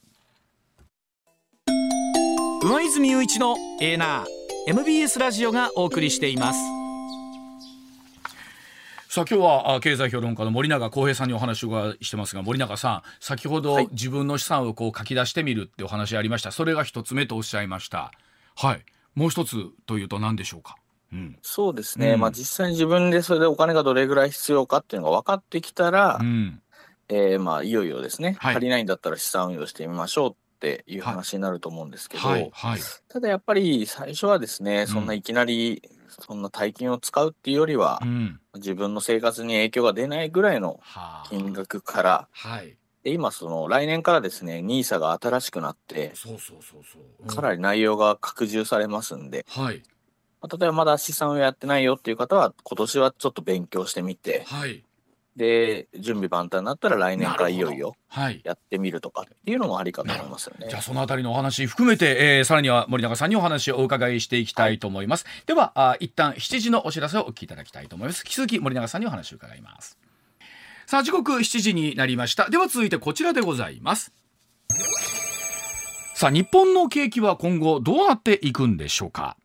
[2.64, 4.26] 上泉雄一のエーナー
[4.68, 6.60] MBS ラジオがお送りしています。
[9.10, 16.52] さあ今日は経済評論家の森永康平さんにお話をしてますが森永さん先ほど自分の資産をこう書き出してみるってお話ありました。
[16.52, 18.14] それが一つ目とおっしゃいました。
[18.56, 18.86] はい。
[19.14, 20.78] もう一つというと何でしょうか？
[21.14, 26.62] うん、そうですね、うん、まあ実際に自分でそれでお金がどれぐらい必要かっていうのが分かってきたら、うん、
[27.10, 32.50] えー、まあいよいよですね、はい、足りないんだったら資産運用してみましょうっていう話になると思うんですけど、はい。
[32.54, 38.02] はい、ただやっぱり最初はですねそんないきなりそんな大金を使うっていうよりは、
[38.56, 40.80] 自分の生活に影響が出ないぐらいの
[41.30, 42.78] 金額から、はい。
[43.04, 47.28] で今その来年からですね NISA が新しくなってそうそうそうそう。
[47.28, 49.82] かなり内容が拡充されますんで、はい、
[50.42, 54.84] まあ、例えばまだ資産をやってないよっていう方は、今年はちょっと勉強してみて、はい、
[55.36, 57.96] で、準備万端になったら来年からいよいよ
[58.44, 60.68] やってみるとかっていうのもありかと思いますよね。
[60.70, 65.26] じゃあそのあたりのお話含めて、えー、さらには森永さんにお話をお伺いしていきたいと思います。
[65.26, 68.24] はい、ではあ、一旦7時のお知らせをお聞きいただきたいと思います。
[68.26, 69.98] 引き続き森永さんにお話を伺います。
[70.86, 72.50] さあ、時刻7時になりました。
[72.50, 74.12] では続いてこちらでございます。
[76.14, 79.38] さあ、日本の景気は今後どうなっていくんでしょうか。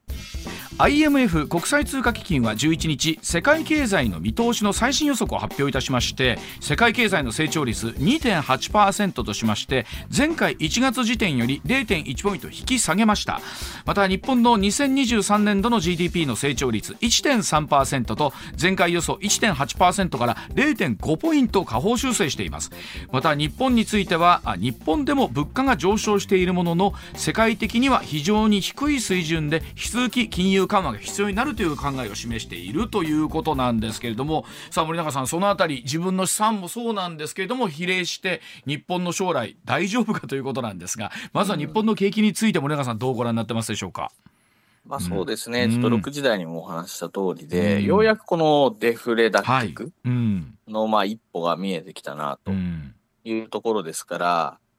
[0.79, 13.41] IMF 国際通貨基金は11日世界経済の見通しの最新予測を発表いたしまして世界経済の成長率2.8%としまして前回1月時点より0.1ポイント引き下げました。
[13.87, 22.71] また日本の2023年度の GDP の成長率1.3%と前回予想1.8%から0.5ポイント下方修正しています。
[23.11, 44.11] また日本については日本でも物価が上昇しているものの世界的には非常に低い水準で引き続き金融緩和が必要になるという考えを示しているということなんですけれどもさあ森永さんそのあたり自分の資産もそうなんですけれども比例して日本の将来大丈夫かということなんですがまずは日本の景気について森永さんどうご覧になってますでしょうか？
[44.85, 49.91] まあそうですね、うん、ちょっと6時台にもお話した通りで、うん、ようやくこのデフレ脱却
[50.69, 52.53] のまあ一歩が見えてきたなと
[53.25, 54.27] いうところですから、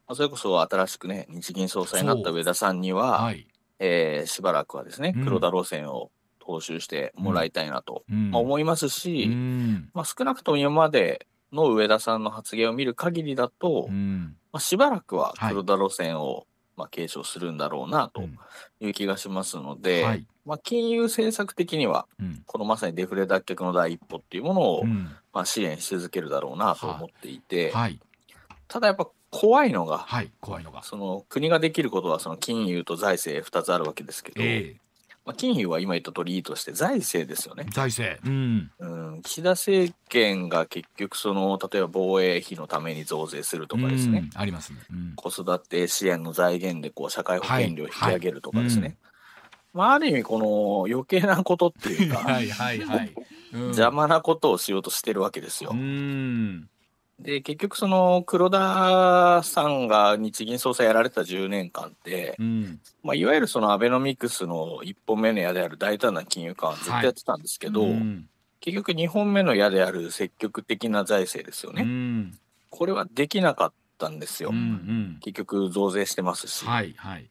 [0.08, 3.48] まあ、それこそ新しくね、日銀総裁になった上田さんには、はい、
[3.80, 6.12] えー、しばらくはですね、黒田路線を
[6.48, 9.28] 踏襲してもらいたいなと、まあ、思いますし、
[9.94, 18.24] まあ、少なくとも今までの上田さんの発言を見る限りだと、まあ、しばらくは黒田路線を、まあ、継承するんだろうなと
[18.80, 22.08] いう気がしますので、はい、まあ、金融政策的には、
[22.46, 24.86] このまさにデフレ脱却の第一歩っていうものを、
[25.34, 28.00] まあ、支援し続けるだろうなと思っていて、はい、
[28.68, 29.08] ただやっぱ
[29.38, 30.82] 怖いのが、はい、怖いのが。
[30.82, 34.88] その国ができることはその金融と財政2つあるわけですけど、えー
[35.28, 37.68] まあ、金融は今言った通りいいとして財政ですよね。
[37.70, 48.98] 財政、うん、うん、岸田政権が結局その例えば防衛費のために増税するとかですね、ありますね、うん、子育て支援の財源でこう社会保険料を引き上げるとかですね、はいはい、
[49.74, 53.14] まあ、ある意味この余計なことっていうかはいはい、はい、
[53.54, 55.72] 邪魔なことをしようとしてるわけですよ。
[55.74, 56.70] うん
[57.20, 67.92] で、結局その黒田さんが日銀総裁やられた10年間って、うん、まあ、いわゆるそのアベノミクスの1本目の矢である大胆な金融緩和ずっとやってたんですけど、はい。
[67.92, 71.84] うん、結局2本目の矢である積極的な財政ですよね。
[71.84, 72.38] うん、
[72.70, 74.50] これはできなかったんですよ。
[74.52, 76.66] うんうん、結局増税してますし。
[76.66, 77.28] はいはい、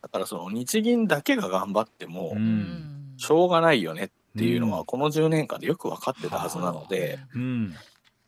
[0.00, 2.36] だからその日銀だけが頑張っても、
[3.16, 7.74] しょうがないよねっていうのはこの10年間でよく分かってたはずなので、うん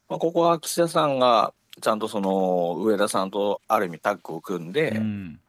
[0.09, 5.41] まあ、ここは岸田さんがちゃんとその上田さんとある意味タッグを組んで、うん、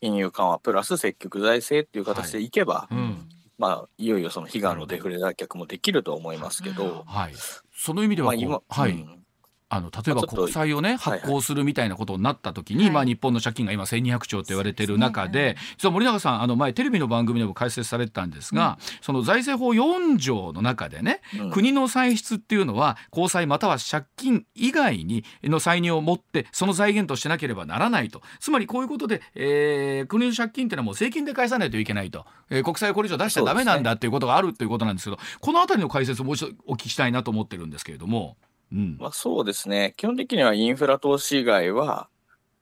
[0.00, 2.50] 金融緩和プラス積極財政っていう形でい。
[2.50, 7.34] けば、はいうん、まあ、いよいよその悲願のデフレ脱却もできると思いますけど、はい、
[7.74, 9.25] その意味では、まあ、今、はい、うん
[9.68, 12.86] あの例えば国債をね発行するみたいなことになった時に、はい。
[12.86, 28.22] はい、まあ、日本の借金が今1200兆と言われている中で、ね、実は森永さんあの前テレビの番組でも解説されてたんですが、うん、その財政法4条の中でね、うん、国の歳出っていうのは公債または借金以外にの歳入を持ってその財源としなければならないと。
[28.38, 38.36] つまりこういうことで、えー、国の借金っていうのはもう税金で返さないといけないと、えー、国債をこれ以上出しちゃだめなんだっていうことがあるということなんですけど、ね、この辺りの解説をもう一度お聞きしたいなと思ってるんですけれども。
[38.72, 38.96] うん。
[38.98, 42.08] まあ、そうですね、基本的にはインフラ投資以外は、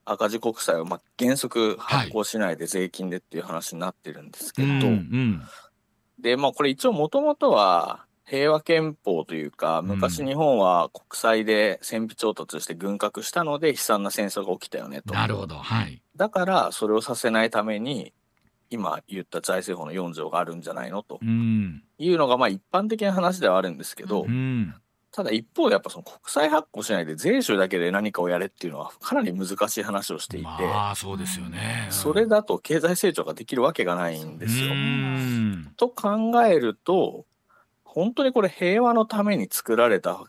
[0.07, 5.43] 赤字国債をまあ原則発行しないで税金でっていう話になってるんですけど、はいうんうん、
[6.21, 15.15] で、まあ、これ一応もともとは平和憲法というか、昔日本は国債で戦費調達して軍拡したので悲惨な戦争が起きたよねと。
[15.15, 15.57] なるほど。
[15.57, 16.03] はい。
[16.17, 18.13] だからそれをさせないために、
[18.71, 21.21] 今言った財政法の4条があるんじゃないのと。
[21.23, 24.75] いうのがまあ一般的な話ではあるんですけど、うん、
[25.15, 34.73] ただ一方でやっぱその国債発行しないで税収だけで何かをやれっていうのはかなり難しい話をしていて、まあそうですよね、それだと経済成長ができるわけがないんですよ。
[35.77, 37.27] と考えると
[37.85, 40.25] 本当にこれ平和のために作られた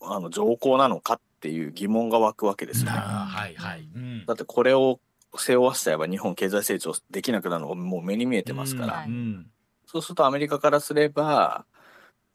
[0.00, 2.98] あの条項なのかっていう疑問が湧くわけですよね。
[2.98, 5.00] はいはい、うん、だってこれを
[5.36, 9.46] 背負わせちゃえば日本経済成長できなくなるのがもう目に見えてますから、うん、
[9.84, 11.64] そうするとアメリカからすれば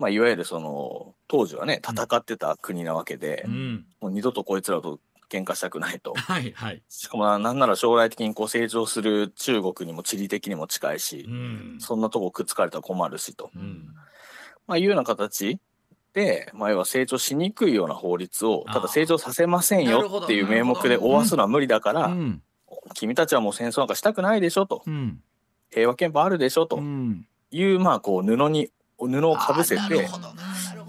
[0.01, 4.99] まあ、いわゆるその当時はね戦ってた国なわけで、うん、もう二度とこいつらと
[5.29, 13.93] 喧嘩したくないと、 はいはい、しかもなんなら将来的にこう成長する中国にも地理的にも近いし、うん、そんなとこくっつかれたら困るしと、うん、
[14.65, 15.59] まあ、いうような形
[16.13, 22.11] で、まあ、要は成長しにくいような法律をただ成長させませんよっていう名目で負わすのは無理だから、
[22.95, 24.83] 君たちはもう戦争なんかしたくないでしょと、
[25.69, 26.81] 平和憲法あるでしょと。
[27.51, 28.71] いう、まあこう布に
[29.07, 29.81] 布をかぶせて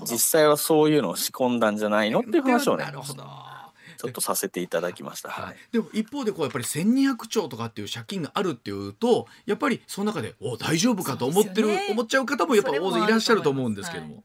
[0.04, 2.20] 実際はそういうのを仕込んだんじゃないの？
[2.20, 14.24] っていう話をねちょっとさせていただきました、はい、でも一方でこうやっぱり1200兆とかっていう借金があるっていうとやっぱりその中でお大丈夫かと思ってる、ね、思っちゃう方もやっぱ大勢いらっしゃると思うんですけども。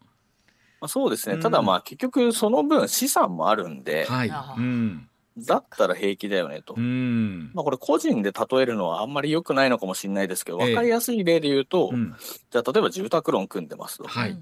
[0.79, 4.29] まあ、そうですね、ただまあ結局その分資産もあるんで、はい。
[4.29, 6.75] うん、だったら平気だよねと。
[6.77, 12.15] まあこれ個人で例えるのはあんまり良くないのかもしれないですけど、分かりやすい例で言うと、えーうん、
[12.49, 14.07] じゃあ例えば住宅ローン組んでますと。
[14.07, 14.37] はい。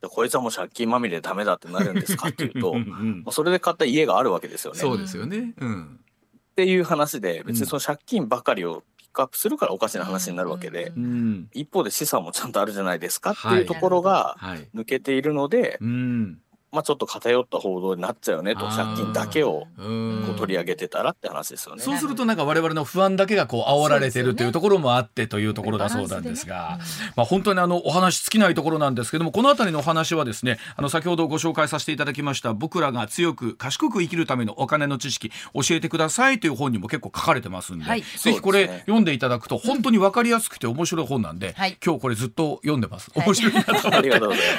[0.00, 4.78] でこいつはもう借金まみれでダメだってなるんですかっていうとうん、それで買った家があるわけですよね。
[4.78, 6.00] そうですよね、うん、
[6.52, 14.38] っていう話で別にその借金ばかりをピックアップするからおかしな話になるわけで、うん、一方で資産もちゃんとあるじゃないですかっていうところが
[14.74, 15.78] 抜けているので、
[16.72, 19.82] まあ、ちょっと偏った報道になっちゃうよねと借金だけをこ
[20.32, 21.82] う取り上げてたらって話ですよね。
[21.82, 26.78] そうするとなんか我々の不安だけがこう煽られてるというところもあってというところだそうなんですが、
[27.16, 43.10] まあ、本当にあのお話尽きないところなんですけどもこの辺りのお話はですねあの先ほどご紹介させていただきました僕らが強く賢く生きるためのお金の知識教えてくださいという本にも結構書かれてますんで、はい、ぜひこれ読んでいただくと本当に分かりやすくて面白い本なんで、はい、今日これずっと読んでます。
[43.14, 44.10] 面白いなと思って。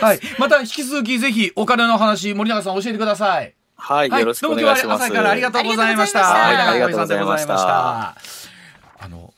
[0.02, 3.56] はい、また引き続きぜひお金の話森永さん教えてください。
[3.76, 5.06] はい、よろしくお願いします。
[5.06, 6.24] 朝からありがとうございました。
[6.24, 8.16] はい、ありがとうございました。
[9.00, 9.31] あの